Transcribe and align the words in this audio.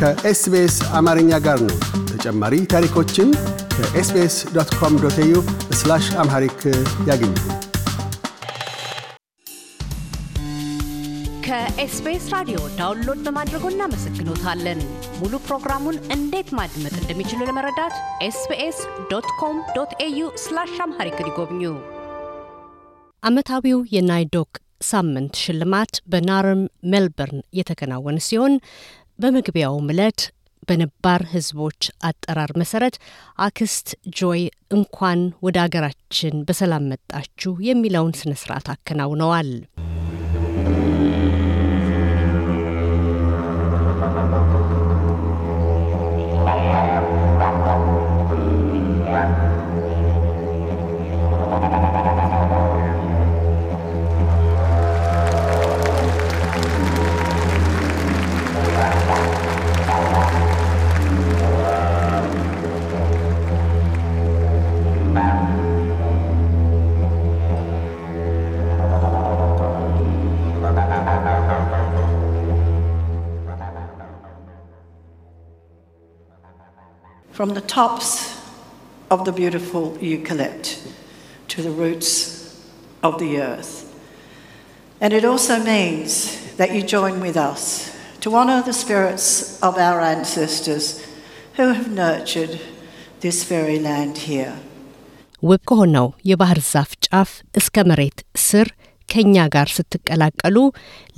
ከኤስቢኤስ 0.00 0.74
አማርኛ 0.98 1.30
ጋር 1.44 1.58
ነው። 1.62 1.76
ተጨማሪ 2.10 2.54
ታሪኮችን 2.72 3.28
ከኤስቢኤስ 3.74 4.34
dot 4.56 4.70
com 4.80 4.94
dot 5.02 5.16
au 5.22 5.34
Amharic 6.22 6.58
ያገኙ። 7.08 7.32
ከኤስቢኤስ 11.46 12.26
ራዲዮ 12.34 12.58
download 12.78 13.20
በማድረጎ 13.26 13.64
እናመሰግኖታለን። 13.72 14.80
ሙሉ 15.20 15.34
ፕሮግራሙን 15.46 15.98
እንዴት 16.16 16.50
ማድመጥ 16.58 16.94
እንደሚችሉ 17.00 17.40
ለመረዳት 17.48 17.96
ኤስቢኤስ 18.22 18.80
dot 19.10 19.30
com 19.40 19.58
dot 19.76 19.94
au 20.00 20.20
Amharic 20.84 21.18
ይጎብኙ። 21.24 21.62
ዓመታዊው 23.22 23.80
የናይዶክ 23.94 24.52
ሳምንት 24.82 25.34
ሽልማት 25.42 25.94
በናርም 26.06 26.62
ሜልበርን 26.84 27.40
የተከናወነ 27.52 28.18
ሲሆን 28.26 28.54
በመግቢያውም 29.18 29.90
ዕለት 29.92 30.20
በነባር 30.68 31.22
ሕዝቦች 31.32 31.80
አጠራር 32.08 32.50
መሰረት 32.60 32.96
አክስት 33.46 33.88
ጆይ 34.18 34.42
እንኳን 34.70 35.20
ወደ 35.42 35.58
አገራችን 35.64 36.42
በሰላም 36.48 36.88
መጣችሁ 36.92 37.52
የሚለውን 37.68 38.16
ስነ 38.20 38.34
ስርዓት 38.42 38.68
አከናውነዋል። 38.74 39.50
from 77.35 77.49
the 77.53 77.61
tops 77.61 78.09
of 79.09 79.25
the 79.25 79.31
beautiful 79.31 79.83
eucalypt 80.01 80.67
to 81.47 81.61
the 81.61 81.71
roots 81.71 82.11
of 83.03 83.19
the 83.19 83.31
earth. 83.41 83.73
And 85.01 85.13
it 85.13 85.25
also 85.25 85.55
means 85.63 86.11
that 86.57 86.73
you 86.75 86.81
join 86.83 87.19
with 87.19 87.37
us 87.51 87.61
to 88.21 88.35
honour 88.35 88.61
the 88.61 88.73
spirits 88.73 89.59
of 89.61 89.77
our 89.77 89.99
ancestors 89.99 90.85
who 91.57 91.67
have 91.73 91.91
nurtured 91.91 92.53
this 93.21 93.39
very 93.53 93.79
land 93.89 94.17
here. 94.29 94.53
ውብ 95.49 95.61
ከሆነው 95.69 96.07
የባህር 96.29 96.59
ዛፍ 96.71 96.89
ጫፍ 97.05 97.29
እስከ 97.59 97.83
መሬት 97.89 98.19
ስር 98.47 98.67
ከእኛ 99.11 99.35
ጋር 99.55 99.67
ስትቀላቀሉ 99.75 100.57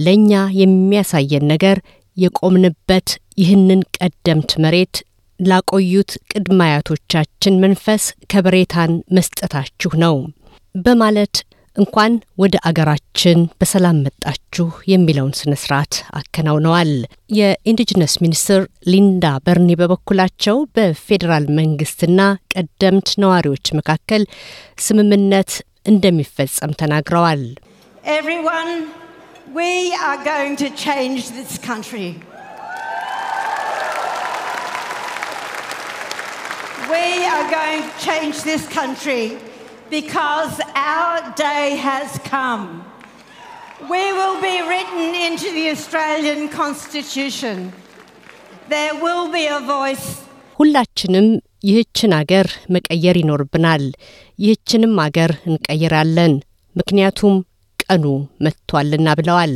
ለእኛ 0.06 0.32
የሚያሳየን 0.60 1.46
ነገር 1.54 1.78
የቆምንበት 2.18 3.10
ይህንን 3.42 3.82
ቀደምት 3.98 4.52
መሬት 4.66 4.96
ላቆዩት 5.41 6.13
ቅድመ 6.33 6.61
አያቶቻችን 6.65 7.61
መንፈስ 7.63 8.05
ከበሬታን 8.33 8.93
መስጠታችሁ 9.17 9.91
ነው 10.03 10.17
በማለት 10.75 11.37
እንኳን 11.77 12.13
ወደ 12.43 12.55
አገራችን 12.69 13.41
በሰላም 13.59 14.01
መጣችሁ 14.07 14.67
የሚለውን 14.93 15.35
ስነ 15.41 15.53
ስርዓት 15.63 15.95
አከናውነዋል። 16.19 16.91
የኢንዲጂነስ 17.39 18.15
ሚኒስትር 18.25 18.61
ሊንዳ 18.89 19.25
በርኒ 19.47 19.77
በበኩላቸው 19.81 20.59
በፌዴራል 20.77 21.47
መንግስትና 21.61 22.21
ቀደምት 22.55 23.11
ነዋሪዎች 23.25 23.69
መካከል 23.79 24.25
ስምምነት 24.87 25.53
እንደሚፈጸም 25.87 26.77
ተናግረዋል። 26.81 27.45
we 36.99 37.25
are 37.27 37.47
going 37.51 37.83
to 37.83 37.93
change 37.99 38.43
this 38.43 38.67
country. 38.69 39.25
Because 39.91 40.55
our 40.91 41.17
day 41.37 41.77
has 41.79 42.19
come. 42.27 42.65
We 43.91 44.13
will 44.13 44.39
be 44.41 44.57
written 44.63 45.15
into 45.27 45.49
the 45.51 45.67
Australian 45.71 46.49
Constitution. 46.51 47.57
There 48.69 48.95
will 48.97 49.27
be 49.31 49.45
a 49.49 49.61
voice. 49.67 50.07
ሁላችንም 50.59 51.27
ይህችን 51.65 52.13
አገር 52.15 52.47
መቀየር 52.71 53.17
ይኖርብናል። 53.21 53.85
ይህችንም 54.39 54.95
አገር 55.01 55.31
እንቀይራለን፣ 55.51 56.35
ምክንያቱም 56.77 57.35
ቀኑ 57.89 58.05
መጥቷልና 58.45 59.09
ብለዋል። 59.19 59.55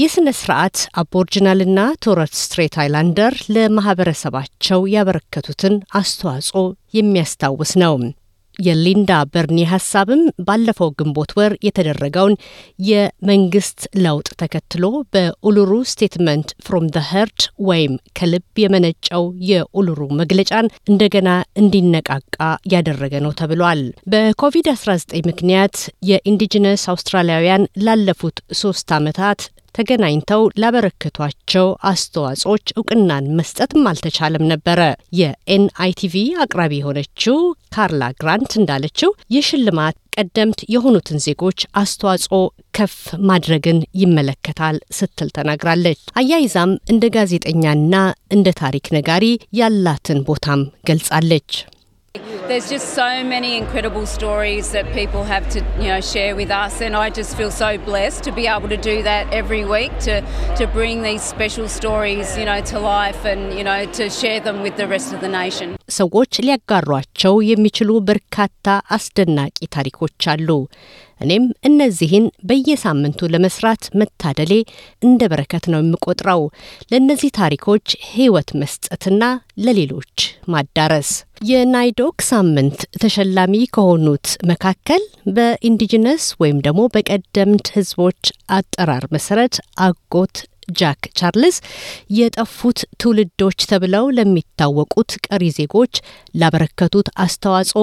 ይህ 0.00 0.10
ስነ 0.14 0.28
ስርዓት 0.40 0.78
አቦርጅናልና 1.00 1.78
ቶረስ 2.04 2.34
ስትሬት 2.42 2.76
አይላንደር 2.82 3.36
ለማህበረሰባቸው 3.56 4.82
ያበረከቱትን 4.94 5.76
አስተዋጽኦ 5.94 6.62
የሚያስታውስ 6.94 7.72
ነው። 7.84 7.94
የሊንዳ 8.66 9.12
በርኒ 9.32 9.58
ሀሳብም 9.70 10.22
ባለፈው 10.46 10.90
ግንቦት 10.98 11.32
ወር 11.38 11.52
የተደረገውን 11.66 12.34
የመንግስት 12.88 13.80
ለውጥ 14.04 14.28
ተከትሎ 14.42 14.84
በኡሉሩ 15.14 15.72
Statement 15.92 16.48
from 16.66 16.86
the 16.94 17.04
Heart 17.10 17.40
ወይም 17.68 17.94
ከልብ 18.18 18.44
የመነጨው 18.62 19.24
የኡሉሩ 19.50 20.00
መግለጫን 20.20 20.52
እንደገና 20.90 21.28
እንዲነቃቃ 21.62 22.38
ያደረገ 22.74 23.14
ነው 23.24 23.34
ተብሏል። 23.40 23.82
በኮቪድ-19 24.14 24.94
ምክንያት 25.30 25.76
የ 26.10 26.22
Indigenous 26.22 26.84
አውስትራሊያውያን 26.92 27.68
ላለፉት 27.84 28.38
ሶስት 28.60 28.88
ዓመታት 28.96 29.40
ተገናኝተው 29.74 30.42
ላበረከቷቸው 30.62 31.66
አስተዋጽኦች 31.90 32.66
እውቅናን 32.74 33.26
መስጠትም 33.38 33.88
አልተቻለም 33.90 34.44
ነበረ። 34.52 34.80
የኤንአይቲቪ 35.18 36.14
አቅራቢ 36.44 36.72
የሆነችው 36.78 37.38
ካርላ 37.74 38.02
ግራንት 38.20 38.52
እንዳለችው 38.60 39.10
ይህ 39.34 39.46
ሽልማት 39.48 39.96
ቀደምት 40.16 40.60
የሆኑትን 40.72 41.22
ዜጎች 41.24 41.60
አስተዋጽኦ 41.80 42.38
ከፍ 42.76 42.96
ማድረግን 43.28 43.78
ይመለከታል 44.00 44.76
ስትል 44.98 45.30
ተናግራለች። 45.36 46.00
አያይዛም 46.20 46.72
እንደ 46.92 47.04
ጋዜጠኛና 47.16 47.94
እንደ 48.30 48.48
ታሪክ 48.60 48.88
ነጋሪ 48.96 49.24
ያላትን 49.60 50.20
ቦታም 50.28 50.60
ገልጻለች። 50.90 51.50
There's 52.49 52.67
just 52.67 52.95
so 52.95 53.23
many 53.25 53.55
incredible 53.55 54.05
stories 54.07 54.71
that 54.71 54.91
people 54.93 55.23
have 55.25 55.47
to, 55.49 55.59
you 55.79 55.89
know, 55.89 56.01
share 56.03 56.35
with 56.35 56.51
us, 56.53 56.81
and 56.81 56.95
I 56.95 57.09
just 57.11 57.37
feel 57.37 57.51
so 57.53 57.77
blessed 57.79 58.23
to 58.23 58.31
be 58.31 58.45
able 58.47 58.69
to 58.69 58.79
do 58.83 58.95
that 59.03 59.31
every 59.31 59.63
week 59.65 59.93
to 60.01 60.15
to 60.57 60.65
bring 60.69 61.03
these 61.03 61.23
special 61.25 61.67
stories, 61.69 62.35
you 62.35 62.45
know, 62.45 62.59
to 62.63 62.79
life, 62.87 63.21
and 63.25 63.53
you 63.53 63.63
know, 63.63 63.81
to 63.93 64.09
share 64.11 64.39
them 64.39 64.57
with 64.61 64.75
the 64.77 64.87
rest 64.87 65.09
of 65.13 65.21
the 65.21 65.31
nation. 65.35 65.69
ሰዎች 65.99 66.33
ሊያጋሯቸው 66.45 67.35
የሚችሉ 67.51 67.91
በርካታ 68.09 68.65
አስደናቂ 68.97 69.57
ታሪኮች 69.75 70.27
አሉ። 70.33 70.49
እኔም 71.21 71.45
እነዚህን 71.63 72.25
በየሳምንቱ 72.49 73.29
ለመስራት 73.33 73.83
መታደሌ 74.01 74.53
እንደ 75.03 75.21
በረከት 75.31 75.65
ነው 75.73 75.79
የምቆጥረው። 75.83 76.41
ለእነዚህ 76.91 77.31
ታሪኮች 77.39 77.87
ሕይወት 78.11 78.51
መስጠትና 78.61 79.23
ለሌሎች 79.65 80.15
ማዳረስ። 80.53 81.11
የናይዶክ 81.44 82.18
ሳምንት 82.28 82.80
ተሸላሚ 82.94 83.54
ከሆኑት 83.74 84.26
መካከል 84.50 85.02
በኢንዲጂነስ 85.36 86.24
ወይም 86.40 86.58
ደግሞ 86.66 86.82
በቀደምት 86.94 87.66
ሕዝቦች 87.74 88.20
አጠራር 88.56 89.04
መሰረት 89.14 89.54
አጎት 89.86 90.36
ጃክ 90.72 91.02
ቻርልስ 91.18 91.56
የጠፉት 92.18 92.78
ትውልዶች 93.00 93.58
ተብለው 93.70 94.06
ለሚታወቁት 94.18 95.10
ቀሪ 95.26 95.44
ዜጎች 95.58 95.94
ላበረከቱት 96.34 97.10
አስተዋጽኦ 97.24 97.82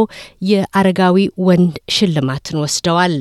የአረጋዊ 0.51 1.18
ወንድ 1.47 1.77
ሽልማትን 1.95 2.62
ወስደዋል። 2.63 3.15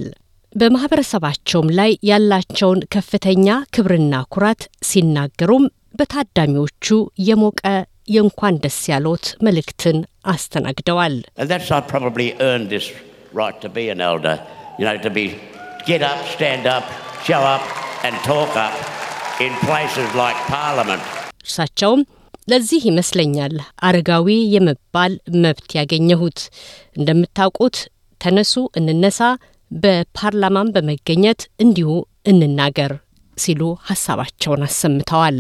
በማህበረሰባቸውም 0.55 1.69
ላይ 1.79 1.93
ያላቸውን 2.09 2.81
ከፍተኛ 2.95 3.47
ክብርና 3.75 4.15
ኩራት 4.35 4.63
ሲናገሩም 4.85 5.67
በታዳሚዎቹ 5.99 6.87
የሞቀ 7.27 7.63
የእንኳን 8.09 8.55
ደስ 8.65 8.79
ያሎት 8.89 9.27
መልእክትን 9.43 9.99
አስተናግደዋል።. 10.27 11.17
እርሳቸውም 21.45 22.03
ለዚህ 22.49 22.81
ይመስለኛል 22.89 23.55
አረጋዊ 23.83 24.29
የመባል 24.55 25.13
መብት 25.43 25.71
ያገኘሁት። 25.79 26.39
እንደምታውቁት 26.97 27.77
ተነሱ፣ 28.21 28.53
እንነሳ፣ 28.81 29.21
በፓርላማም 29.71 30.73
በመገኘት 30.75 31.41
እንዲሁ 31.61 31.91
እንናገር 32.27 32.93
ሲሉ 33.37 33.61
ሀሳባቸውን 33.85 34.65
አሰምተዋል። 34.67 35.39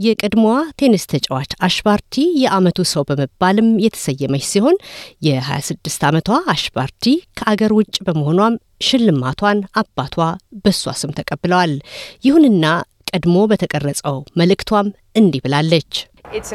የቀድሞዋ 0.00 0.52
ቴኒስ 0.80 1.04
ተጫዋች 1.10 1.50
አሽባርቲ 1.66 2.14
የዓመቱ 2.42 2.78
ሰው 2.92 3.02
በመባልም 3.08 3.68
የተሰየመች 3.84 4.44
ሲሆን 4.50 4.76
የ26 5.26 6.06
ዓመቷ 6.10 6.38
አሽባርቲ 6.54 7.04
ከአገር 7.40 7.72
ውጭ 7.78 7.96
በመሆኗም 8.06 8.54
ሽልማቷን 8.80 9.58
አባቷ 9.80 10.16
በሷ 10.64 10.92
ስም 11.00 11.12
ተቀብለዋል። 11.18 11.74
ይሁንና 12.26 12.64
ቀድሞ 13.12 13.36
በተቀረጸው 13.52 14.16
መልእክቷም 14.40 14.88
እንዲህ 15.16 15.42
ብላለች። 15.44 15.92
It's 16.32 16.52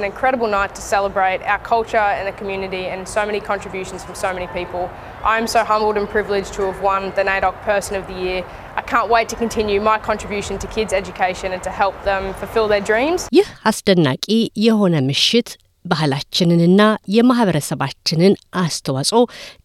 can't 8.85 9.09
wait 9.09 9.27
to 9.29 9.35
continue 9.35 9.79
my 9.81 9.97
contribution 9.99 10.57
to 10.59 10.67
kids' 10.67 10.93
education 10.93 11.49
and 11.51 11.61
to 11.63 11.71
help 11.71 11.95
them 12.03 12.23
fulfill 12.33 12.67
their 12.67 12.83
dreams. 12.83 13.21
ይህ 13.37 13.47
አስደናቂ 13.69 14.25
የሆነ 14.65 14.95
ምሽት 15.09 15.49
ባህላችንንና 15.85 16.81
የማህበረሰባችንን 17.15 18.33
አስተዋጽኦ 18.61 19.19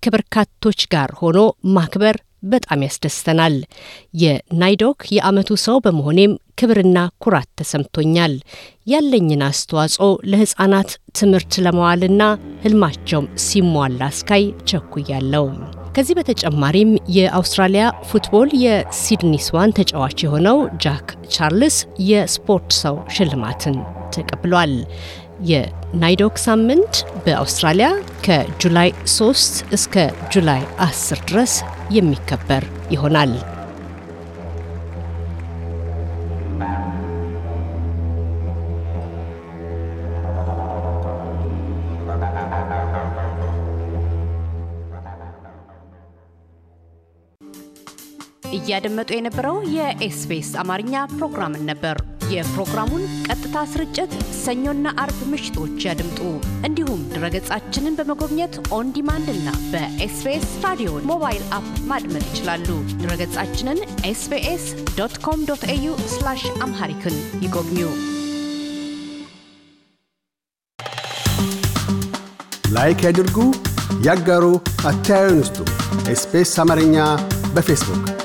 ከበርካቶች 0.04 0.80
ጋር 0.94 1.10
ሆኖ 1.20 1.38
ማክበር 1.76 2.16
በጣም 2.42 2.84
ያስደስተናል። 2.86 3.54
የናይዶክ 4.22 5.00
የዓመቱ 5.16 5.50
ሰው 5.64 5.76
በመሆኔም 5.86 6.32
ክብርና 6.54 6.98
ኩራት 7.24 7.48
ተሰምቶኛል። 7.60 8.34
ያለኝን 8.86 9.44
አስተዋጽኦ 9.48 10.08
ለሕፃናት 10.32 10.90
ትምህርት 11.20 11.54
ለመዋልና 11.66 12.22
ህልማቸውም 12.64 13.28
ሲሟላ 13.46 14.02
እስካይ 14.14 14.46
ቸኩያለው። 14.72 15.46
ከዚህ 15.94 16.14
በተጨማሪም 16.18 16.90
የአውስትራሊያ 17.14 17.84
ፉትቦል 18.08 18.50
የሲድኒ 18.64 19.32
ስዋን 19.46 19.74
ተጫዋች 19.78 20.18
የሆነው 20.24 20.58
ጃክ 20.84 21.06
ቻርልስ 21.34 21.76
የስፖርት 22.08 22.68
ሰው 22.80 22.96
ሽልማትን 23.16 23.76
ተቀብሏል። 24.16 24.74
የናይዶክ 25.50 26.36
ሳምንት 26.44 26.94
በአውስትራሊያ 27.24 27.88
ከጁላይ 28.26 28.88
3 29.14 29.64
እስከ 29.72 29.96
ጁላይ 30.34 30.60
10 30.86 31.24
ድረስ 31.30 31.54
የሚከበር 31.90 32.64
ይሆናል። 32.90 33.32
እያደመጡ 48.56 49.10
የነበረው 49.14 49.56
የኤስቢኤስ 49.74 50.50
አማርኛ 50.62 51.02
ፕሮግራምን 51.12 51.64
ነበር። 51.68 51.96
የፕሮግራሙን 52.32 53.04
ቀጥታ 53.26 53.56
ስርጭት 53.70 54.12
ሰኞና 54.40 54.92
አርብ 55.02 55.18
ምሽቶች 55.30 55.84
ያድምጡ። 55.86 56.18
እንዲሁም 56.68 57.00
ድረገጻችንን 57.14 57.96
በመጎብኘት 57.98 58.54
on 58.76 58.92
demand 58.96 59.28
እና 59.34 59.48
በኤስቢኤስ 59.72 60.46
ራዲዮ 60.66 60.92
ሞባይል 61.10 61.42
app 61.58 61.68
ማድመጥ 61.90 62.24
ይችላሉ። 62.30 62.68
ድረገጻችንን 63.02 63.80
ኤስቢኤስ 64.10 64.66
dot 64.98 65.16
com 65.26 65.42
dot 65.50 65.64
au 65.70 65.88
Amharic 66.60 67.04
ን 67.04 67.16
ይጎብኙ። 67.42 67.80
like 72.72 73.00
ያድርጉ፣ 73.06 73.36
ያጋሩ፣ 74.04 74.44
አስተያየቱን 74.84 75.40
ይስጡ። 75.42 75.58
ኤስቢኤስ 76.12 76.54
አማርኛ 76.62 76.96
በፌስቡክ 77.54 78.19